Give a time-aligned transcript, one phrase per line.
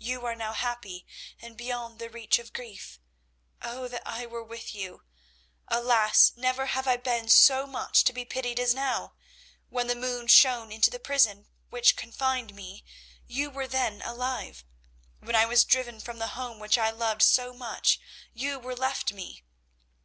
[0.00, 1.06] You are now happy,
[1.40, 2.98] and beyond the reach of grief.
[3.62, 5.04] Oh, that I were with you!
[5.68, 9.14] Alas, never have I been so much to be pitied as now.
[9.68, 12.82] When the moon shone into the prison which confined me
[13.28, 14.64] you were then alive;
[15.20, 18.00] when I was driven from the home which I loved so much
[18.34, 19.44] you were left me.